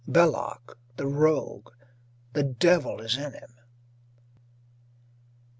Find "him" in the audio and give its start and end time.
3.33-3.55